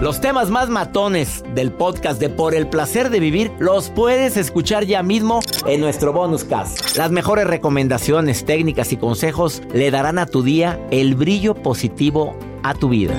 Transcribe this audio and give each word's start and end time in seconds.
Los 0.00 0.20
temas 0.20 0.50
más 0.50 0.68
matones 0.68 1.42
del 1.54 1.72
podcast 1.72 2.20
de 2.20 2.28
Por 2.28 2.54
el 2.54 2.68
placer 2.68 3.10
de 3.10 3.20
vivir 3.20 3.52
los 3.58 3.90
puedes 3.90 4.36
escuchar 4.36 4.84
ya 4.84 5.02
mismo 5.02 5.40
en 5.66 5.80
nuestro 5.80 6.12
bonus 6.12 6.44
cast. 6.44 6.96
Las 6.96 7.10
mejores 7.10 7.46
recomendaciones, 7.46 8.44
técnicas 8.44 8.92
y 8.92 8.96
consejos 8.96 9.62
le 9.72 9.90
darán 9.90 10.18
a 10.18 10.26
tu 10.26 10.42
día 10.42 10.78
el 10.90 11.14
brillo 11.14 11.54
positivo 11.54 12.36
a 12.62 12.74
tu 12.74 12.88
vida. 12.88 13.14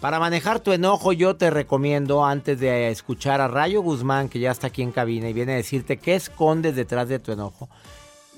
Para 0.00 0.20
manejar 0.20 0.60
tu 0.60 0.72
enojo 0.72 1.12
yo 1.12 1.36
te 1.36 1.50
recomiendo 1.50 2.24
antes 2.24 2.60
de 2.60 2.90
escuchar 2.90 3.40
a 3.40 3.48
Rayo 3.48 3.82
Guzmán 3.82 4.28
que 4.28 4.38
ya 4.38 4.50
está 4.50 4.68
aquí 4.68 4.82
en 4.82 4.92
cabina 4.92 5.28
y 5.28 5.32
viene 5.32 5.54
a 5.54 5.56
decirte 5.56 5.96
qué 5.96 6.14
escondes 6.14 6.76
detrás 6.76 7.08
de 7.08 7.18
tu 7.18 7.32
enojo. 7.32 7.68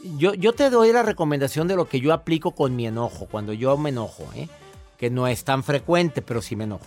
Yo, 0.02 0.34
yo 0.34 0.52
te 0.52 0.70
doy 0.70 0.92
la 0.92 1.02
recomendación 1.02 1.66
de 1.68 1.76
lo 1.76 1.88
que 1.88 2.00
yo 2.00 2.12
aplico 2.12 2.52
con 2.52 2.76
mi 2.76 2.86
enojo, 2.86 3.26
cuando 3.26 3.52
yo 3.52 3.76
me 3.76 3.90
enojo, 3.90 4.28
¿eh? 4.34 4.48
que 4.96 5.10
no 5.10 5.26
es 5.26 5.44
tan 5.44 5.64
frecuente, 5.64 6.22
pero 6.22 6.42
sí 6.42 6.56
me 6.56 6.64
enojo. 6.64 6.84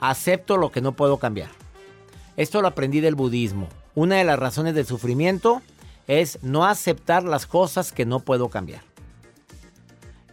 Acepto 0.00 0.56
lo 0.56 0.70
que 0.70 0.80
no 0.80 0.92
puedo 0.92 1.18
cambiar. 1.18 1.50
Esto 2.36 2.62
lo 2.62 2.68
aprendí 2.68 3.00
del 3.00 3.14
budismo. 3.14 3.68
Una 3.94 4.16
de 4.16 4.24
las 4.24 4.38
razones 4.38 4.74
del 4.74 4.86
sufrimiento 4.86 5.62
es 6.06 6.38
no 6.42 6.64
aceptar 6.64 7.24
las 7.24 7.46
cosas 7.46 7.92
que 7.92 8.04
no 8.04 8.20
puedo 8.20 8.48
cambiar. 8.48 8.82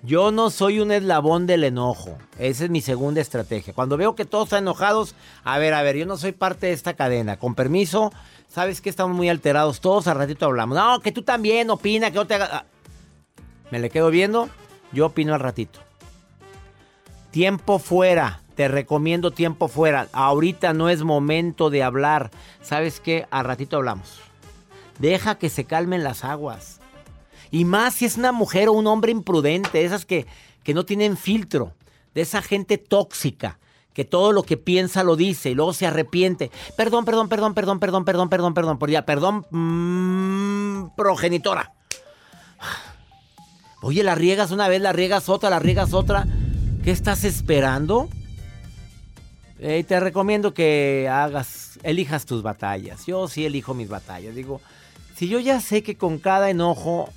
Yo 0.04 0.32
no 0.32 0.50
soy 0.50 0.80
un 0.80 0.92
eslabón 0.92 1.46
del 1.46 1.64
enojo. 1.64 2.18
Esa 2.40 2.64
es 2.64 2.70
mi 2.72 2.82
segunda 2.82 3.22
estrategia. 3.22 3.74
Cuando 3.74 3.98
veo 3.98 4.16
que 4.16 4.26
todos 4.26 4.46
están 4.46 4.64
enojados, 4.64 5.14
a 5.44 5.60
ver, 5.60 5.76
a 5.76 5.84
ver, 5.84 5.96
yo 5.96 6.08
no 6.08 6.18
soy 6.18 6.32
parte 6.32 6.68
de 6.68 6.74
esta 6.74 6.96
cadena. 6.96 7.38
Con 7.38 7.54
permiso, 7.54 8.12
sabes 8.50 8.82
que 8.82 8.90
estamos 8.90 9.16
muy 9.16 9.30
alterados. 9.30 9.80
Todos 9.80 10.08
al 10.08 10.18
ratito 10.18 10.48
hablamos. 10.48 10.76
No, 10.76 11.00
que 11.02 11.12
tú 11.12 11.22
también 11.22 11.70
opina, 11.70 12.10
que 12.10 12.16
yo 12.16 12.26
te 12.26 12.34
haga. 12.34 12.50
Ah. 12.52 12.66
Me 13.70 13.80
le 13.80 13.92
quedo 13.92 14.10
viendo, 14.10 14.50
yo 14.92 15.06
opino 15.06 15.36
al 15.36 15.40
ratito. 15.40 15.80
Tiempo 17.30 17.78
fuera. 17.78 18.42
Te 18.56 18.68
recomiendo 18.68 19.32
tiempo 19.32 19.68
fuera. 19.68 20.08
Ahorita 20.14 20.74
no 20.74 20.90
es 20.90 21.04
momento 21.04 21.70
de 21.70 21.84
hablar. 21.84 22.32
¿Sabes 22.62 23.00
qué? 23.00 23.28
Al 23.30 23.46
ratito 23.46 23.78
hablamos. 23.78 24.20
Deja 24.98 25.36
que 25.36 25.50
se 25.50 25.66
calmen 25.66 26.04
las 26.04 26.26
aguas. 26.26 26.81
Y 27.52 27.66
más 27.66 27.96
si 27.96 28.06
es 28.06 28.18
una 28.18 28.32
mujer 28.32 28.70
o 28.70 28.74
un 28.74 28.88
hombre 28.88 29.12
imprudente, 29.12 29.84
esas 29.84 30.06
que, 30.06 30.26
que 30.64 30.74
no 30.74 30.86
tienen 30.86 31.18
filtro, 31.18 31.74
de 32.16 32.22
esa 32.22 32.42
gente 32.42 32.78
tóxica, 32.78 33.60
que 33.94 34.06
todo 34.06 34.32
lo 34.32 34.44
que 34.44 34.58
piensa 34.58 35.04
lo 35.04 35.16
dice 35.16 35.50
y 35.50 35.54
luego 35.54 35.74
se 35.74 35.86
arrepiente. 35.86 36.50
Perdón, 36.78 37.04
perdón, 37.04 37.28
perdón, 37.28 37.54
perdón, 37.54 37.80
perdón, 37.80 38.06
perdón, 38.06 38.30
perdón, 38.30 38.54
perdón, 38.54 38.80
por 38.80 38.90
ya, 38.90 39.06
perdón, 39.06 39.46
mmm, 39.52 40.96
progenitora. 40.96 41.74
Oye, 43.82 44.04
la 44.04 44.16
riegas 44.16 44.52
una 44.52 44.68
vez, 44.68 44.82
la 44.82 44.94
riegas 44.94 45.28
otra, 45.28 45.50
la 45.50 45.60
riegas 45.60 45.94
otra. 45.94 46.28
¿Qué 46.84 46.92
estás 46.92 47.24
esperando? 47.24 48.10
Te 49.58 50.00
recomiendo 50.00 50.54
que 50.54 51.08
hagas, 51.12 51.80
elijas 51.84 52.26
tus 52.26 52.42
batallas. 52.42 53.06
Yo 53.06 53.28
sí 53.28 53.46
elijo 53.46 53.74
mis 53.74 53.90
batallas. 53.90 54.34
Digo, 54.36 54.62
si 55.16 55.28
yo 55.28 55.40
ya 55.40 55.60
sé 55.60 55.84
que 55.84 55.98
con 55.98 56.18
cada 56.18 56.50
enojo 56.50 57.10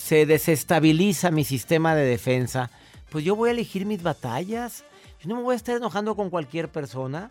se 0.00 0.24
desestabiliza 0.24 1.30
mi 1.30 1.44
sistema 1.44 1.94
de 1.94 2.06
defensa, 2.06 2.70
pues 3.10 3.22
yo 3.22 3.36
voy 3.36 3.50
a 3.50 3.52
elegir 3.52 3.84
mis 3.84 4.02
batallas. 4.02 4.82
Yo 5.20 5.28
no 5.28 5.36
me 5.36 5.42
voy 5.42 5.52
a 5.52 5.56
estar 5.56 5.76
enojando 5.76 6.16
con 6.16 6.30
cualquier 6.30 6.70
persona. 6.70 7.30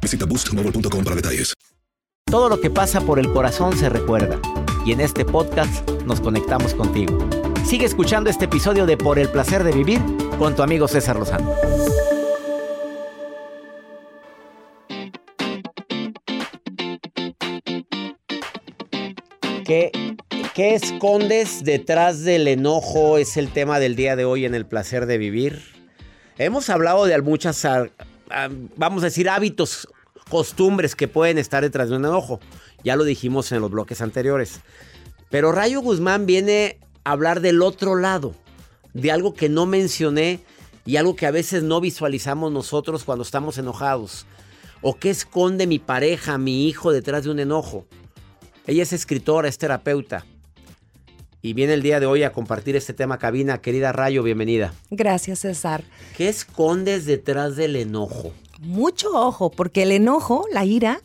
Visita 0.00 0.26
boostmobile.com 0.26 1.04
para 1.04 1.16
detalles. 1.16 1.54
Todo 2.30 2.50
lo 2.50 2.60
que 2.60 2.68
pasa 2.68 3.00
por 3.00 3.18
el 3.18 3.32
corazón 3.32 3.76
se 3.76 3.88
recuerda. 3.88 4.38
Y 4.84 4.92
en 4.92 5.00
este 5.00 5.24
podcast 5.24 5.88
nos 6.04 6.20
conectamos 6.20 6.74
contigo. 6.74 7.26
Sigue 7.64 7.86
escuchando 7.86 8.28
este 8.28 8.44
episodio 8.44 8.84
de 8.84 8.96
Por 8.96 9.18
el 9.18 9.30
placer 9.30 9.64
de 9.64 9.72
vivir 9.72 10.00
con 10.38 10.54
tu 10.54 10.62
amigo 10.62 10.88
César 10.88 11.16
Lozano. 11.16 11.54
¿Qué, 19.64 19.90
¿Qué 20.54 20.74
escondes 20.74 21.64
detrás 21.64 22.24
del 22.24 22.48
enojo? 22.48 23.16
Es 23.16 23.36
el 23.36 23.52
tema 23.52 23.78
del 23.78 23.96
día 23.96 24.16
de 24.16 24.24
hoy 24.24 24.44
en 24.44 24.54
el 24.54 24.66
placer 24.66 25.06
de 25.06 25.18
vivir. 25.18 25.62
Hemos 26.36 26.68
hablado 26.68 27.04
de 27.06 27.20
muchas 27.22 27.64
vamos 28.76 29.02
a 29.02 29.06
decir, 29.06 29.28
hábitos, 29.28 29.88
costumbres 30.28 30.94
que 30.94 31.08
pueden 31.08 31.38
estar 31.38 31.62
detrás 31.62 31.88
de 31.88 31.96
un 31.96 32.04
enojo. 32.04 32.40
Ya 32.84 32.96
lo 32.96 33.04
dijimos 33.04 33.50
en 33.52 33.60
los 33.60 33.70
bloques 33.70 34.00
anteriores. 34.00 34.60
Pero 35.30 35.52
Rayo 35.52 35.80
Guzmán 35.80 36.26
viene 36.26 36.78
a 37.04 37.12
hablar 37.12 37.40
del 37.40 37.62
otro 37.62 37.96
lado, 37.96 38.34
de 38.94 39.12
algo 39.12 39.34
que 39.34 39.48
no 39.48 39.66
mencioné 39.66 40.40
y 40.86 40.96
algo 40.96 41.16
que 41.16 41.26
a 41.26 41.30
veces 41.30 41.62
no 41.62 41.80
visualizamos 41.80 42.52
nosotros 42.52 43.04
cuando 43.04 43.22
estamos 43.22 43.58
enojados. 43.58 44.26
¿O 44.80 44.94
qué 44.94 45.10
esconde 45.10 45.66
mi 45.66 45.78
pareja, 45.78 46.38
mi 46.38 46.66
hijo 46.68 46.92
detrás 46.92 47.24
de 47.24 47.30
un 47.30 47.40
enojo? 47.40 47.86
Ella 48.66 48.82
es 48.82 48.92
escritora, 48.92 49.48
es 49.48 49.58
terapeuta. 49.58 50.24
Y 51.40 51.52
viene 51.52 51.74
el 51.74 51.82
día 51.82 52.00
de 52.00 52.06
hoy 52.06 52.24
a 52.24 52.32
compartir 52.32 52.74
este 52.74 52.92
tema 52.92 53.18
cabina. 53.18 53.58
Querida 53.58 53.92
Rayo, 53.92 54.22
bienvenida. 54.22 54.74
Gracias, 54.90 55.40
César. 55.40 55.84
¿Qué 56.16 56.28
escondes 56.28 57.06
detrás 57.06 57.54
del 57.54 57.76
enojo? 57.76 58.32
Mucho 58.60 59.10
ojo, 59.12 59.50
porque 59.50 59.84
el 59.84 59.92
enojo, 59.92 60.46
la 60.52 60.64
ira, 60.64 61.00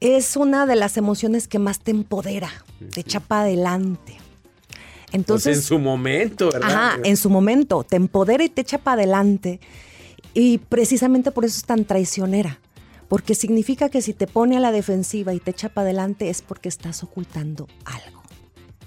es 0.00 0.36
una 0.36 0.64
de 0.64 0.76
las 0.76 0.96
emociones 0.96 1.46
que 1.46 1.58
más 1.58 1.80
te 1.80 1.90
empodera, 1.90 2.50
te 2.94 3.00
echa 3.00 3.20
para 3.20 3.42
adelante. 3.42 4.16
Entonces, 5.12 5.56
Pues 5.56 5.56
en 5.58 5.62
su 5.62 5.78
momento, 5.78 6.50
¿verdad? 6.50 6.70
Ajá, 6.70 6.98
en 7.04 7.16
su 7.16 7.28
momento, 7.28 7.84
te 7.84 7.96
empodera 7.96 8.44
y 8.44 8.48
te 8.48 8.62
echa 8.62 8.78
para 8.78 9.02
adelante. 9.02 9.60
Y 10.32 10.58
precisamente 10.58 11.30
por 11.30 11.44
eso 11.44 11.56
es 11.58 11.64
tan 11.64 11.84
traicionera. 11.84 12.58
Porque 13.08 13.34
significa 13.34 13.88
que 13.88 14.02
si 14.02 14.14
te 14.14 14.26
pone 14.26 14.56
a 14.56 14.60
la 14.60 14.72
defensiva 14.72 15.32
y 15.32 15.38
te 15.38 15.52
echa 15.52 15.68
para 15.68 15.84
adelante 15.84 16.28
es 16.28 16.42
porque 16.42 16.68
estás 16.68 17.04
ocultando 17.04 17.68
algo. 17.84 18.15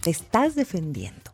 Estás 0.09 0.55
defendiendo. 0.55 1.31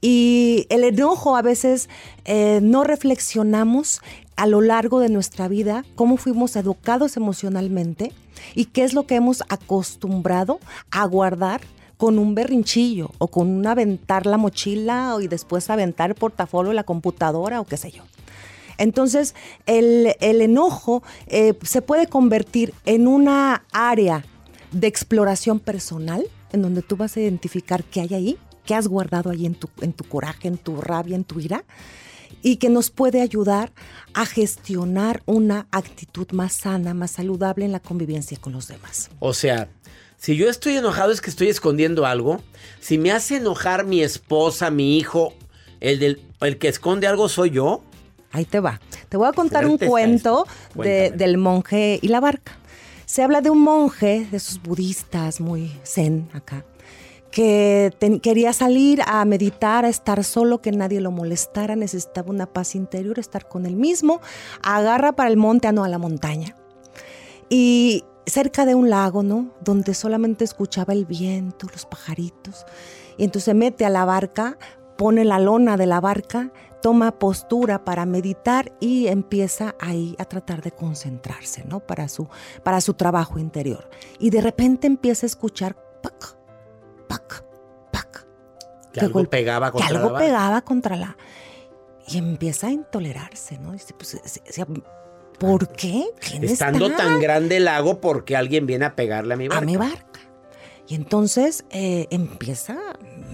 Y 0.00 0.66
el 0.68 0.84
enojo 0.84 1.36
a 1.36 1.42
veces 1.42 1.88
eh, 2.24 2.60
no 2.62 2.84
reflexionamos 2.84 4.00
a 4.36 4.46
lo 4.46 4.60
largo 4.60 5.00
de 5.00 5.08
nuestra 5.08 5.48
vida 5.48 5.84
cómo 5.94 6.16
fuimos 6.18 6.54
educados 6.56 7.16
emocionalmente 7.16 8.12
y 8.54 8.66
qué 8.66 8.84
es 8.84 8.92
lo 8.92 9.06
que 9.06 9.16
hemos 9.16 9.42
acostumbrado 9.48 10.60
a 10.90 11.04
guardar 11.06 11.62
con 11.96 12.18
un 12.18 12.34
berrinchillo 12.34 13.10
o 13.18 13.28
con 13.28 13.48
un 13.48 13.66
aventar 13.66 14.26
la 14.26 14.36
mochila 14.36 15.16
y 15.22 15.28
después 15.28 15.70
aventar 15.70 16.10
el 16.10 16.14
portafolio, 16.14 16.74
la 16.74 16.84
computadora 16.84 17.60
o 17.60 17.64
qué 17.64 17.78
sé 17.78 17.90
yo. 17.90 18.02
Entonces, 18.78 19.34
el, 19.64 20.14
el 20.20 20.42
enojo 20.42 21.02
eh, 21.28 21.54
se 21.62 21.80
puede 21.80 22.06
convertir 22.06 22.74
en 22.84 23.08
una 23.08 23.64
área 23.72 24.24
de 24.72 24.86
exploración 24.86 25.58
personal 25.58 26.26
en 26.52 26.62
donde 26.62 26.82
tú 26.82 26.96
vas 26.96 27.16
a 27.16 27.20
identificar 27.20 27.84
qué 27.84 28.00
hay 28.02 28.14
ahí, 28.14 28.38
qué 28.64 28.74
has 28.74 28.88
guardado 28.88 29.30
ahí 29.30 29.46
en 29.46 29.54
tu, 29.54 29.68
en 29.80 29.92
tu 29.92 30.04
coraje, 30.04 30.48
en 30.48 30.58
tu 30.58 30.80
rabia, 30.80 31.16
en 31.16 31.24
tu 31.24 31.40
ira, 31.40 31.64
y 32.42 32.56
que 32.56 32.68
nos 32.68 32.90
puede 32.90 33.20
ayudar 33.22 33.72
a 34.14 34.26
gestionar 34.26 35.22
una 35.26 35.66
actitud 35.70 36.26
más 36.32 36.52
sana, 36.52 36.94
más 36.94 37.12
saludable 37.12 37.64
en 37.64 37.72
la 37.72 37.80
convivencia 37.80 38.36
con 38.40 38.52
los 38.52 38.68
demás. 38.68 39.10
O 39.18 39.32
sea, 39.34 39.68
si 40.16 40.36
yo 40.36 40.48
estoy 40.48 40.76
enojado 40.76 41.12
es 41.12 41.20
que 41.20 41.30
estoy 41.30 41.48
escondiendo 41.48 42.06
algo. 42.06 42.40
Si 42.80 42.98
me 42.98 43.10
hace 43.12 43.36
enojar 43.36 43.84
mi 43.84 44.02
esposa, 44.02 44.70
mi 44.70 44.96
hijo, 44.98 45.34
el, 45.80 45.98
del, 45.98 46.20
el 46.40 46.58
que 46.58 46.68
esconde 46.68 47.06
algo 47.06 47.28
soy 47.28 47.50
yo. 47.50 47.82
Ahí 48.32 48.44
te 48.44 48.60
va. 48.60 48.80
Te 49.08 49.16
voy 49.16 49.28
a 49.28 49.32
contar 49.32 49.66
un 49.66 49.78
cuento 49.78 50.46
de- 50.74 51.10
del 51.10 51.38
monje 51.38 51.98
y 52.02 52.08
la 52.08 52.20
barca. 52.20 52.56
Se 53.06 53.22
habla 53.22 53.40
de 53.40 53.50
un 53.50 53.62
monje, 53.62 54.26
de 54.32 54.36
esos 54.36 54.60
budistas 54.60 55.40
muy 55.40 55.72
zen 55.84 56.28
acá, 56.32 56.64
que 57.30 57.92
quería 58.20 58.52
salir 58.52 59.00
a 59.06 59.24
meditar, 59.24 59.84
a 59.84 59.88
estar 59.88 60.24
solo, 60.24 60.60
que 60.60 60.72
nadie 60.72 61.00
lo 61.00 61.12
molestara, 61.12 61.76
necesitaba 61.76 62.30
una 62.30 62.46
paz 62.46 62.74
interior, 62.74 63.20
estar 63.20 63.46
con 63.46 63.64
él 63.64 63.76
mismo. 63.76 64.20
Agarra 64.60 65.12
para 65.12 65.30
el 65.30 65.36
monte, 65.36 65.68
ah, 65.68 65.72
no, 65.72 65.84
a 65.84 65.88
la 65.88 65.98
montaña. 65.98 66.56
Y 67.48 68.02
cerca 68.26 68.66
de 68.66 68.74
un 68.74 68.90
lago, 68.90 69.22
¿no? 69.22 69.52
Donde 69.64 69.94
solamente 69.94 70.42
escuchaba 70.44 70.92
el 70.92 71.04
viento, 71.04 71.68
los 71.72 71.86
pajaritos. 71.86 72.66
Y 73.18 73.22
entonces 73.24 73.44
se 73.44 73.54
mete 73.54 73.84
a 73.84 73.90
la 73.90 74.04
barca, 74.04 74.58
pone 74.98 75.24
la 75.24 75.38
lona 75.38 75.76
de 75.76 75.86
la 75.86 76.00
barca, 76.00 76.50
toma 76.82 77.18
postura 77.18 77.84
para 77.84 78.06
meditar 78.06 78.72
y 78.80 79.06
empieza 79.08 79.74
ahí 79.80 80.14
a 80.18 80.24
tratar 80.24 80.62
de 80.62 80.72
concentrarse, 80.72 81.64
¿no? 81.64 81.80
Para 81.80 82.08
su, 82.08 82.28
para 82.62 82.80
su 82.80 82.94
trabajo 82.94 83.38
interior. 83.38 83.88
Y 84.18 84.30
de 84.30 84.40
repente 84.40 84.86
empieza 84.86 85.26
a 85.26 85.28
escuchar 85.28 85.74
pac, 86.02 86.36
pac, 87.08 87.44
pac. 87.92 88.26
Que 88.92 89.00
algo 89.00 89.20
golpe- 89.20 89.30
pegaba 89.30 89.68
que 89.68 89.72
contra 89.72 89.90
la 89.92 89.98
algo 89.98 90.12
barca. 90.12 90.26
pegaba 90.26 90.60
contra 90.62 90.96
la... 90.96 91.16
Y 92.08 92.18
empieza 92.18 92.68
a 92.68 92.70
intolerarse, 92.70 93.58
¿no? 93.58 93.72
Dice, 93.72 93.92
pues, 93.94 94.20
se- 94.24 94.42
se- 94.52 94.66
¿por 95.40 95.68
qué? 95.72 96.04
¿Quién 96.20 96.44
Estando 96.44 96.86
está? 96.86 96.98
tan 96.98 97.20
grande 97.20 97.56
el 97.56 97.64
lago 97.64 98.00
porque 98.00 98.36
alguien 98.36 98.64
viene 98.66 98.84
a 98.84 98.94
pegarle 98.94 99.34
a 99.34 99.36
mi 99.36 99.48
barca. 99.48 99.62
a 99.62 99.66
mi 99.66 99.76
barca. 99.76 100.20
Y 100.88 100.94
entonces 100.94 101.64
eh, 101.70 102.06
empieza, 102.10 102.78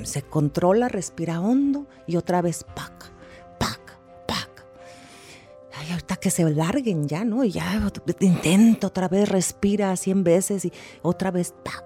se 0.04 0.22
controla, 0.22 0.88
respira 0.88 1.38
hondo 1.42 1.86
y 2.06 2.16
otra 2.16 2.40
vez 2.40 2.64
pac. 2.64 3.01
Ay, 5.82 5.90
ahorita 5.92 6.16
que 6.16 6.30
se 6.30 6.48
larguen 6.50 7.08
ya, 7.08 7.24
¿no? 7.24 7.42
Y 7.44 7.50
ya 7.50 7.82
intenta 8.20 8.86
otra 8.86 9.08
vez, 9.08 9.28
respira 9.28 9.96
100 9.96 10.22
veces 10.24 10.64
y 10.64 10.72
otra 11.02 11.30
vez 11.30 11.54
pac. 11.64 11.84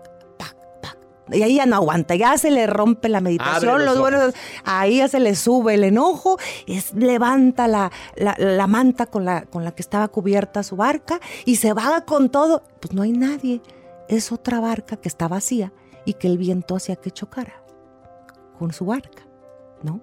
Y 1.33 1.43
ahí 1.43 1.57
ya 1.57 1.67
no 1.67 1.75
aguanta, 1.75 2.15
ya 2.15 2.39
se 2.39 2.53
le 2.53 2.69
rompe 2.69 3.09
la 3.09 3.21
meditación, 3.21 3.79
los 3.85 3.97
los 3.97 3.99
buenos, 3.99 4.35
ahí 4.65 4.99
ya 4.99 5.09
se 5.09 5.19
le 5.19 5.35
sube 5.35 5.75
el 5.75 5.83
enojo, 5.83 6.39
es, 6.69 6.95
levanta 6.95 7.67
la, 7.67 7.91
la- 8.15 8.37
la 8.39 8.67
manta 8.69 9.07
con 9.07 9.25
la, 9.25 9.43
con 9.45 9.65
la 9.65 9.73
que 9.75 9.83
estaba 9.83 10.07
cubierta 10.07 10.63
su 10.63 10.77
barca 10.77 11.19
y 11.45 11.57
se 11.57 11.73
va 11.73 12.05
con 12.05 12.29
todo. 12.31 12.63
Pues 12.79 12.95
no 12.95 13.03
hay 13.03 13.11
nadie, 13.11 13.61
es 14.09 14.31
otra 14.31 14.61
barca 14.61 14.99
que 14.99 15.09
está 15.09 15.27
vacía 15.27 15.73
y 16.05 16.13
que 16.15 16.29
el 16.29 16.39
viento 16.39 16.77
hacía 16.77 16.95
que 16.95 17.11
chocara 17.11 17.61
con 18.57 18.73
su 18.73 18.85
barca, 18.87 19.27
¿no? 19.83 20.01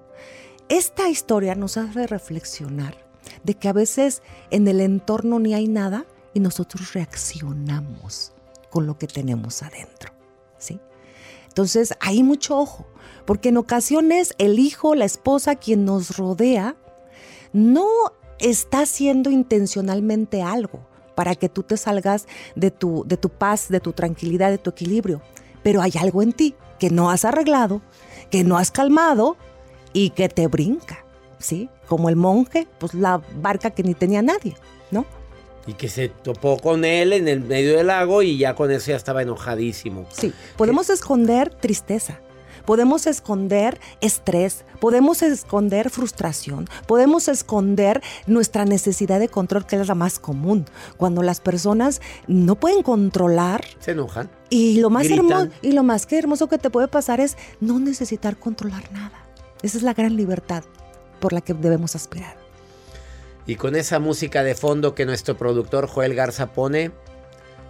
Esta 0.68 1.08
historia 1.08 1.56
nos 1.56 1.78
hace 1.78 2.06
reflexionar 2.06 3.03
de 3.44 3.56
que 3.56 3.70
a 3.70 3.74
veces 3.74 4.22
en 4.52 4.68
el 4.68 4.82
entorno 4.82 5.40
ni 5.40 5.54
hay 5.54 5.68
nada 5.68 6.06
y 6.34 6.40
nosotros 6.40 6.94
reaccionamos 6.94 8.34
con 8.70 8.88
lo 8.88 8.98
que 8.98 9.08
tenemos 9.08 9.62
adentro, 9.62 10.12
¿sí? 10.58 10.80
Entonces, 11.48 11.94
hay 12.00 12.24
mucho 12.24 12.58
ojo, 12.58 12.88
porque 13.26 13.50
en 13.50 13.58
ocasiones 13.58 14.34
el 14.40 14.58
hijo, 14.58 14.96
la 14.96 15.06
esposa, 15.06 15.56
quien 15.56 15.86
nos 15.86 16.18
rodea, 16.18 16.76
no 17.52 17.88
está 18.40 18.80
haciendo 18.80 19.30
intencionalmente 19.30 20.42
algo 20.42 20.88
para 21.16 21.36
que 21.36 21.50
tú 21.50 21.64
te 21.64 21.78
salgas 21.78 22.28
de 22.56 22.72
tu, 22.72 23.04
de 23.06 23.18
tu 23.18 23.30
paz, 23.30 23.70
de 23.70 23.80
tu 23.80 23.94
tranquilidad, 23.94 24.50
de 24.50 24.58
tu 24.58 24.72
equilibrio. 24.72 25.22
Pero 25.62 25.82
hay 25.82 25.94
algo 26.00 26.22
en 26.22 26.34
ti 26.34 26.56
que 26.80 26.90
no 26.90 27.12
has 27.12 27.24
arreglado, 27.24 27.82
que 28.32 28.44
no 28.44 28.58
has 28.58 28.72
calmado 28.72 29.38
y 29.94 30.10
que 30.10 30.28
te 30.28 30.48
brinca, 30.48 31.03
¿sí? 31.44 31.70
Como 31.88 32.10
el 32.10 32.16
monje, 32.16 32.68
pues 32.80 32.94
la 32.94 33.22
barca 33.42 33.70
que 33.72 33.84
ni 33.84 33.94
tenía 33.94 34.22
nadie, 34.22 34.56
¿no? 34.92 35.06
Y 35.68 35.74
que 35.74 35.88
se 35.88 36.10
topó 36.10 36.58
con 36.58 36.84
él 36.84 37.14
en 37.14 37.28
el 37.28 37.42
medio 37.42 37.78
del 37.78 37.88
lago 37.88 38.22
y 38.22 38.38
ya 38.38 38.56
con 38.56 38.72
eso 38.72 38.88
ya 38.92 38.98
estaba 38.98 39.22
enojadísimo. 39.22 40.06
Sí, 40.12 40.34
podemos 40.58 40.90
esconder 40.90 41.50
tristeza, 41.50 42.20
podemos 42.66 43.08
esconder 43.08 43.80
estrés, 44.02 44.66
podemos 44.82 45.22
esconder 45.22 45.90
frustración, 45.90 46.68
podemos 46.86 47.30
esconder 47.30 48.02
nuestra 48.28 48.66
necesidad 48.66 49.20
de 49.22 49.30
control, 49.30 49.66
que 49.66 49.78
es 49.78 49.88
la 49.88 49.96
más 49.96 50.20
común. 50.20 50.66
Cuando 50.98 51.24
las 51.24 51.40
personas 51.40 52.02
no 52.28 52.56
pueden 52.56 52.84
controlar 52.84 53.64
Se 53.80 53.92
enojan. 53.92 54.30
y 54.50 54.80
lo 54.82 54.90
más 54.90 55.10
hermoso 55.10 55.48
y 55.62 55.72
lo 55.72 55.84
más 55.84 56.06
que 56.06 56.18
hermoso 56.18 56.48
que 56.50 56.58
te 56.58 56.70
puede 56.70 56.90
pasar 56.90 57.22
es 57.22 57.38
no 57.62 57.80
necesitar 57.80 58.36
controlar 58.38 58.92
nada. 58.92 59.24
Esa 59.62 59.78
es 59.78 59.84
la 59.84 59.94
gran 59.94 60.18
libertad 60.18 60.66
por 61.24 61.32
la 61.32 61.40
que 61.40 61.54
debemos 61.54 61.96
aspirar. 61.96 62.36
Y 63.46 63.56
con 63.56 63.78
esa 63.78 63.98
música 64.00 64.44
de 64.44 64.56
fondo 64.56 64.94
que 64.94 65.06
nuestro 65.06 65.38
productor 65.38 65.88
Joel 65.88 66.16
Garza 66.16 66.48
pone, 66.48 66.92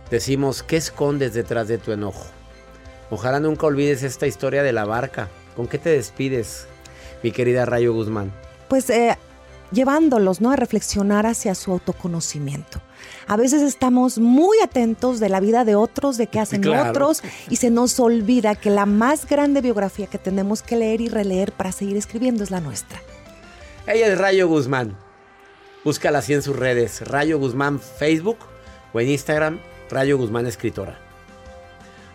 decimos, 0.09 0.63
¿qué 0.63 0.77
escondes 0.77 1.35
detrás 1.35 1.67
de 1.67 1.77
tu 1.77 1.91
enojo? 1.91 2.25
Ojalá 3.11 3.39
nunca 3.39 3.67
olvides 3.67 4.01
esta 4.01 4.25
historia 4.25 4.63
de 4.63 4.73
la 4.73 4.85
barca. 4.85 5.29
¿Con 5.55 5.67
qué 5.67 5.77
te 5.77 5.91
despides, 5.91 6.65
mi 7.21 7.31
querida 7.31 7.65
Rayo 7.65 7.93
Guzmán? 7.93 8.31
pues 8.69 8.89
eh, 8.89 9.15
llevándolos 9.71 10.41
¿no? 10.41 10.49
a 10.49 10.55
reflexionar 10.55 11.27
hacia 11.27 11.53
su 11.53 11.71
autoconocimiento. 11.73 12.81
A 13.27 13.37
veces 13.37 13.61
estamos 13.61 14.17
muy 14.17 14.57
atentos 14.63 15.19
de 15.19 15.29
la 15.29 15.39
vida 15.39 15.63
de 15.63 15.75
otros, 15.75 16.17
de 16.17 16.25
qué 16.25 16.39
hacen 16.39 16.63
Claro. 16.63 16.89
otros, 16.89 17.21
y 17.49 17.57
se 17.57 17.69
nos 17.69 17.99
olvida 17.99 18.55
que 18.55 18.71
la 18.71 18.87
más 18.87 19.27
grande 19.27 19.61
biografía 19.61 20.07
que 20.07 20.17
tenemos 20.17 20.63
que 20.63 20.75
leer 20.75 21.01
y 21.01 21.07
releer 21.07 21.51
para 21.51 21.71
seguir 21.71 21.97
escribiendo 21.97 22.43
es 22.43 22.49
la 22.49 22.61
nuestra. 22.61 22.99
Ella 23.87 24.07
es 24.07 24.17
Rayo 24.17 24.47
Guzmán. 24.47 24.95
Búscala 25.83 26.19
así 26.19 26.33
en 26.33 26.41
sus 26.41 26.55
redes. 26.55 27.01
Rayo 27.07 27.37
Guzmán 27.37 27.79
Facebook 27.79 28.37
o 28.93 28.99
en 29.01 29.09
Instagram, 29.09 29.59
Rayo 29.89 30.17
Guzmán 30.17 30.45
Escritora. 30.47 30.97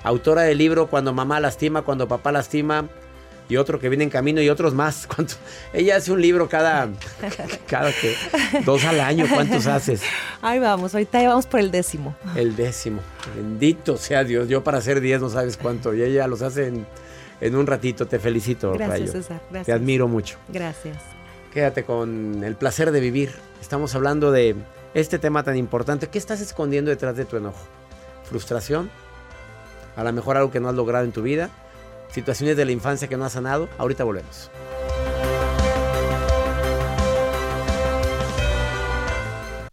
Autora 0.02 0.42
del 0.42 0.58
libro 0.58 0.86
Cuando 0.86 1.12
mamá 1.12 1.40
lastima, 1.40 1.82
cuando 1.82 2.08
papá 2.08 2.32
lastima. 2.32 2.88
Y 3.50 3.56
otro 3.56 3.80
que 3.80 3.88
viene 3.88 4.04
en 4.04 4.10
camino 4.10 4.42
y 4.42 4.50
otros 4.50 4.74
más. 4.74 5.08
Ella 5.72 5.96
hace 5.96 6.12
un 6.12 6.20
libro 6.20 6.50
cada, 6.50 6.88
cada 7.66 7.92
que, 7.92 8.14
dos 8.66 8.84
al 8.84 9.00
año. 9.00 9.24
¿Cuántos 9.32 9.66
haces? 9.66 10.02
Ahí 10.42 10.58
vamos, 10.58 10.94
ahorita 10.94 11.22
ya 11.22 11.30
vamos 11.30 11.46
por 11.46 11.60
el 11.60 11.70
décimo. 11.70 12.14
El 12.36 12.56
décimo. 12.56 13.00
Bendito 13.34 13.96
sea 13.96 14.22
Dios. 14.22 14.48
Yo 14.48 14.62
para 14.62 14.78
hacer 14.78 15.00
diez 15.00 15.20
no 15.22 15.30
sabes 15.30 15.56
cuánto. 15.56 15.94
Y 15.94 16.02
ella 16.02 16.26
los 16.26 16.42
hace 16.42 16.66
en, 16.66 16.86
en 17.40 17.56
un 17.56 17.66
ratito. 17.66 18.06
Te 18.06 18.18
felicito, 18.18 18.72
Gracias, 18.72 19.00
Rayo. 19.00 19.12
César, 19.12 19.40
Te 19.40 19.54
gracias. 19.54 19.76
admiro 19.76 20.08
mucho. 20.08 20.36
Gracias. 20.48 20.98
Quédate 21.52 21.84
con 21.84 22.44
el 22.44 22.56
placer 22.56 22.92
de 22.92 23.00
vivir. 23.00 23.32
Estamos 23.60 23.94
hablando 23.94 24.30
de 24.30 24.54
este 24.94 25.18
tema 25.18 25.42
tan 25.42 25.56
importante. 25.56 26.08
¿Qué 26.08 26.18
estás 26.18 26.40
escondiendo 26.40 26.90
detrás 26.90 27.16
de 27.16 27.24
tu 27.24 27.36
enojo? 27.36 27.64
¿Frustración? 28.24 28.90
A 29.96 30.04
lo 30.04 30.12
mejor 30.12 30.36
algo 30.36 30.50
que 30.50 30.60
no 30.60 30.68
has 30.68 30.74
logrado 30.74 31.04
en 31.04 31.12
tu 31.12 31.22
vida. 31.22 31.50
Situaciones 32.12 32.56
de 32.56 32.64
la 32.64 32.72
infancia 32.72 33.08
que 33.08 33.16
no 33.16 33.24
has 33.24 33.32
sanado. 33.32 33.68
Ahorita 33.78 34.04
volvemos. 34.04 34.50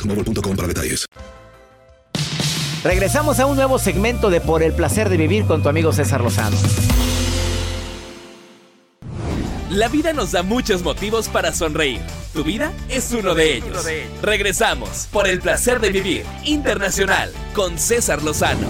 boostmobile.com 0.00 0.56
para 0.56 0.68
detalles. 0.68 1.06
Regresamos 2.82 3.38
a 3.40 3.46
un 3.46 3.56
nuevo 3.56 3.78
segmento 3.78 4.30
de 4.30 4.40
Por 4.40 4.62
el 4.62 4.72
placer 4.72 5.10
de 5.10 5.18
vivir 5.18 5.44
con 5.44 5.62
tu 5.62 5.68
amigo 5.68 5.92
César 5.92 6.22
Lozano. 6.22 6.56
La 9.68 9.88
vida 9.88 10.12
nos 10.12 10.32
da 10.32 10.42
muchos 10.42 10.82
motivos 10.82 11.28
para 11.28 11.52
sonreír. 11.52 12.00
Tu 12.32 12.42
vida 12.42 12.72
es 12.88 13.12
uno 13.12 13.34
de 13.34 13.56
ellos. 13.56 13.86
Regresamos 14.22 15.08
por 15.12 15.28
el 15.28 15.40
placer 15.40 15.80
de 15.80 15.90
vivir 15.90 16.24
internacional 16.44 17.30
con 17.54 17.78
César 17.78 18.22
Lozano. 18.22 18.68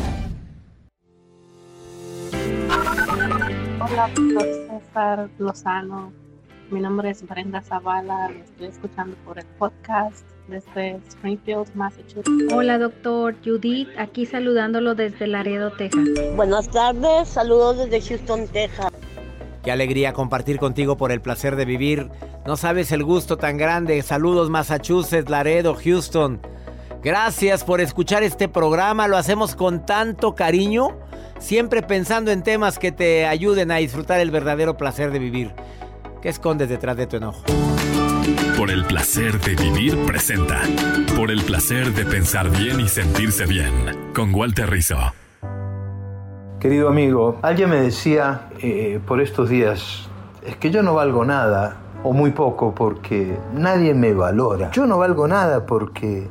Hola, 3.81 4.11
César 4.15 5.31
Lozano. 5.39 6.13
Mi 6.71 6.81
nombre 6.81 7.11
es 7.11 7.27
Brenda 7.27 7.63
Zavala. 7.63 8.29
Lo 8.31 8.45
estoy 8.45 8.67
escuchando 8.67 9.17
por 9.25 9.39
el 9.39 9.47
podcast 9.59 10.30
desde 10.49 11.01
Springfield, 11.09 11.69
Massachusetts. 11.75 12.53
Hola, 12.53 12.79
doctor 12.79 13.35
Judith. 13.45 13.89
Aquí 13.99 14.27
saludándolo 14.27 14.95
desde 14.95 15.27
Laredo, 15.27 15.71
Texas. 15.73 16.09
Buenas 16.37 16.69
tardes. 16.69 17.29
Saludos 17.29 17.79
desde 17.79 18.01
Houston, 18.01 18.49
Texas. 18.49 18.91
Qué 19.63 19.71
alegría 19.71 20.13
compartir 20.13 20.59
contigo 20.59 20.97
por 20.97 21.13
el 21.13 21.21
placer 21.21 21.57
de 21.57 21.65
vivir. 21.65 22.09
No 22.47 22.57
sabes 22.57 22.93
el 22.93 23.05
gusto 23.05 23.37
tan 23.37 23.59
grande. 23.59 24.01
Saludos 24.03 24.49
Massachusetts, 24.49 25.29
Laredo, 25.29 25.75
Houston. 25.75 26.41
Gracias 27.03 27.65
por 27.65 27.81
escuchar 27.81 28.23
este 28.23 28.49
programa. 28.49 29.09
Lo 29.09 29.17
hacemos 29.17 29.55
con 29.57 29.85
tanto 29.87 30.35
cariño, 30.35 30.99
siempre 31.39 31.83
pensando 31.83 32.31
en 32.31 32.43
temas 32.43 32.79
que 32.79 32.93
te 32.93 33.27
ayuden 33.27 33.71
a 33.71 33.77
disfrutar 33.77 34.21
el 34.21 34.31
verdadero 34.31 34.77
placer 34.77 35.11
de 35.11 35.19
vivir. 35.19 35.53
¿Qué 36.21 36.29
escondes 36.29 36.69
detrás 36.69 36.97
de 36.97 37.07
tu 37.07 37.17
enojo? 37.17 37.43
Por 38.61 38.71
el 38.71 38.85
placer 38.85 39.40
de 39.40 39.57
vivir 39.57 39.97
presenta. 40.05 40.61
Por 41.17 41.31
el 41.31 41.43
placer 41.45 41.95
de 41.95 42.05
pensar 42.05 42.50
bien 42.50 42.79
y 42.79 42.88
sentirse 42.88 43.47
bien. 43.47 43.73
Con 44.14 44.35
Walter 44.35 44.69
Rizzo. 44.69 44.99
Querido 46.61 46.90
amigo, 46.90 47.38
alguien 47.40 47.71
me 47.71 47.81
decía 47.81 48.50
eh, 48.59 49.00
por 49.07 49.23
estos 49.23 49.49
días, 49.49 50.11
es 50.45 50.57
que 50.57 50.71
yo 50.71 50.83
no 50.83 50.93
valgo 50.93 51.25
nada, 51.25 51.79
o 52.05 52.12
muy 52.12 52.33
poco, 52.33 52.75
porque 52.75 53.35
nadie 53.55 53.95
me 53.95 54.12
valora. 54.12 54.71
Yo 54.73 54.85
no 54.85 54.99
valgo 54.99 55.26
nada 55.26 55.64
porque 55.64 56.29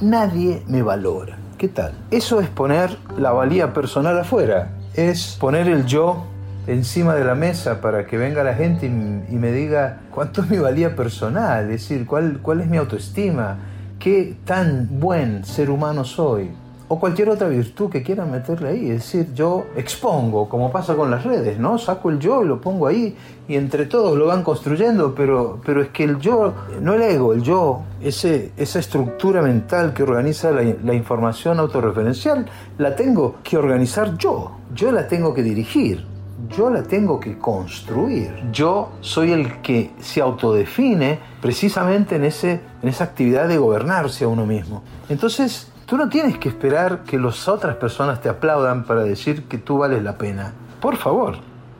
nadie 0.00 0.64
me 0.66 0.82
valora. 0.82 1.38
¿Qué 1.58 1.68
tal? 1.68 1.92
Eso 2.10 2.40
es 2.40 2.48
poner 2.48 2.98
la 3.16 3.30
valía 3.30 3.72
personal 3.72 4.18
afuera, 4.18 4.78
es 4.94 5.36
poner 5.38 5.68
el 5.68 5.86
yo 5.86 6.24
encima 6.66 7.14
de 7.14 7.24
la 7.24 7.34
mesa 7.34 7.80
para 7.80 8.06
que 8.06 8.16
venga 8.16 8.44
la 8.44 8.54
gente 8.54 8.86
y, 8.86 9.34
y 9.34 9.36
me 9.36 9.52
diga 9.52 10.00
cuánto 10.10 10.42
es 10.42 10.50
mi 10.50 10.58
valía 10.58 10.94
personal, 10.94 11.64
es 11.64 11.82
decir, 11.82 12.06
cuál, 12.06 12.38
cuál 12.42 12.60
es 12.60 12.68
mi 12.68 12.76
autoestima, 12.76 13.58
qué 13.98 14.36
tan 14.44 14.88
buen 15.00 15.44
ser 15.44 15.70
humano 15.70 16.04
soy 16.04 16.50
o 16.92 17.00
cualquier 17.00 17.30
otra 17.30 17.48
virtud 17.48 17.88
que 17.88 18.02
quieran 18.02 18.30
meterle 18.30 18.68
ahí. 18.68 18.90
Es 18.90 18.98
decir, 18.98 19.32
yo 19.32 19.64
expongo, 19.76 20.46
como 20.46 20.70
pasa 20.70 20.94
con 20.94 21.10
las 21.10 21.24
redes, 21.24 21.58
¿no? 21.58 21.78
Saco 21.78 22.10
el 22.10 22.18
yo 22.18 22.44
y 22.44 22.46
lo 22.46 22.60
pongo 22.60 22.86
ahí 22.86 23.16
y 23.48 23.56
entre 23.56 23.86
todos 23.86 24.14
lo 24.18 24.26
van 24.26 24.42
construyendo, 24.42 25.14
pero, 25.14 25.58
pero 25.64 25.80
es 25.80 25.88
que 25.88 26.04
el 26.04 26.18
yo, 26.18 26.52
no 26.82 26.92
el 26.92 27.00
ego, 27.00 27.32
el 27.32 27.40
yo, 27.40 27.80
ese, 28.02 28.52
esa 28.58 28.78
estructura 28.78 29.40
mental 29.40 29.94
que 29.94 30.02
organiza 30.02 30.50
la, 30.50 30.62
la 30.84 30.92
información 30.92 31.60
autorreferencial, 31.60 32.44
la 32.76 32.94
tengo 32.94 33.36
que 33.42 33.56
organizar 33.56 34.18
yo, 34.18 34.50
yo 34.74 34.92
la 34.92 35.08
tengo 35.08 35.32
que 35.32 35.42
dirigir. 35.42 36.11
Yo 36.48 36.70
la 36.70 36.82
tengo 36.82 37.20
que 37.20 37.38
construir. 37.38 38.34
Yo 38.52 38.92
soy 39.00 39.32
el 39.32 39.60
que 39.62 39.92
se 40.00 40.20
autodefine 40.20 41.18
precisamente 41.40 42.16
en, 42.16 42.24
ese, 42.24 42.60
en 42.82 42.88
esa 42.88 43.04
actividad 43.04 43.48
de 43.48 43.58
gobernarse 43.58 44.24
a 44.24 44.28
uno 44.28 44.46
mismo. 44.46 44.82
Entonces, 45.08 45.72
Tú 45.92 45.98
no 45.98 46.08
tienes 46.08 46.38
que 46.38 46.48
esperar 46.48 47.02
que 47.02 47.18
las 47.18 47.48
otras 47.48 47.76
personas 47.76 48.18
te 48.22 48.30
aplaudan 48.30 48.84
para 48.84 49.02
decir 49.02 49.44
que 49.44 49.58
tú 49.58 49.76
vales 49.76 50.02
la 50.02 50.16
pena. 50.16 50.54
Por 50.80 50.96
favor. 50.96 51.36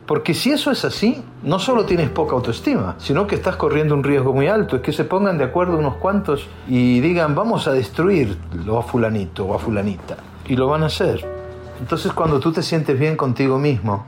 Porque 0.07 0.35
si 0.35 0.51
eso 0.51 0.71
es 0.71 0.85
así, 0.85 1.25
no 1.43 1.59
solo 1.59 1.87
tienes 1.87 2.11
poca 2.11 2.35
autoestima, 2.35 2.97
sino 2.99 3.27
que 3.27 3.37
estás 3.37 3.57
corriendo 3.57 3.95
un 3.95 4.05
riesgo 4.05 4.35
muy 4.35 4.49
alto. 4.49 4.77
Es 4.77 4.83
que 4.83 4.93
se 4.93 5.05
pongan 5.05 5.39
de 5.39 5.45
acuerdo 5.45 5.79
unos 5.79 5.95
cuantos 5.97 6.47
y 6.69 7.01
digan, 7.01 7.35
vamos 7.35 7.67
a 7.69 7.73
destruirlo 7.73 8.79
a 8.79 8.83
fulanito 8.83 9.47
o 9.47 9.55
a 9.55 9.59
fulanita. 9.59 10.19
Y 10.47 10.57
lo 10.57 10.67
van 10.67 10.83
a 10.83 10.87
hacer. 10.87 11.27
Entonces 11.81 12.13
cuando 12.13 12.39
tú 12.39 12.53
te 12.53 12.63
sientes 12.63 12.99
bien 12.99 13.17
contigo 13.17 13.59
mismo, 13.59 14.05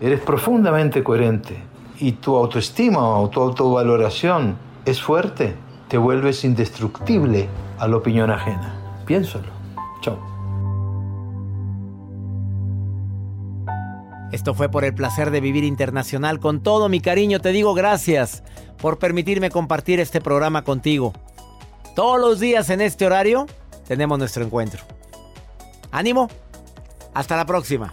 eres 0.00 0.20
profundamente 0.20 1.02
coherente 1.02 1.56
y 2.00 2.12
tu 2.12 2.36
autoestima 2.36 3.18
o 3.18 3.28
tu 3.28 3.40
autovaloración 3.40 4.56
es 4.84 5.00
fuerte, 5.00 5.54
te 5.88 5.98
vuelves 5.98 6.44
indestructible 6.44 7.48
a 7.78 7.88
la 7.88 7.96
opinión 7.96 8.30
ajena. 8.30 8.74
Piénsalo. 9.04 9.48
Chao. 10.00 10.18
Esto 14.32 14.54
fue 14.54 14.68
por 14.68 14.84
el 14.84 14.94
placer 14.94 15.30
de 15.30 15.40
vivir 15.40 15.64
internacional. 15.64 16.38
Con 16.38 16.62
todo 16.62 16.88
mi 16.88 17.00
cariño 17.00 17.40
te 17.40 17.50
digo 17.50 17.74
gracias 17.74 18.42
por 18.76 18.98
permitirme 18.98 19.50
compartir 19.50 20.00
este 20.00 20.20
programa 20.20 20.62
contigo. 20.62 21.12
Todos 21.96 22.20
los 22.20 22.38
días 22.38 22.70
en 22.70 22.80
este 22.80 23.06
horario 23.06 23.46
tenemos 23.86 24.18
nuestro 24.18 24.44
encuentro. 24.44 24.82
Ánimo. 25.90 26.28
Hasta 27.14 27.36
la 27.36 27.46
próxima. 27.46 27.92